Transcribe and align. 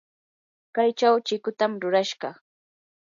kaychaw 0.75 1.15
chikutam 1.25 1.71
rurashaq. 1.81 2.35